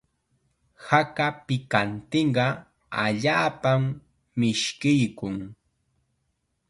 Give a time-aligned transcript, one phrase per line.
[0.87, 2.45] Haka pikantiqa
[3.03, 3.81] allaapam
[4.39, 5.35] mishkiykun.